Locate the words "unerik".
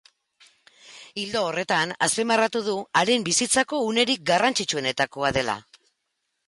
3.93-4.27